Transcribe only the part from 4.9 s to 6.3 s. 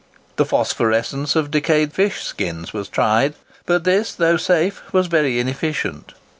was very inefficient.